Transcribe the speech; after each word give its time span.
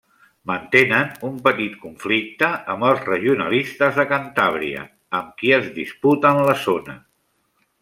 Mantenen 0.51 1.11
un 1.27 1.35
petit 1.47 1.75
conflicte 1.83 2.49
amb 2.75 2.87
els 2.87 3.05
regionalistes 3.11 4.01
de 4.01 4.07
Cantàbria, 4.15 4.87
amb 5.21 5.39
qui 5.43 5.55
es 5.61 5.71
disputen 5.79 6.43
la 6.51 6.59
zona. 6.67 6.99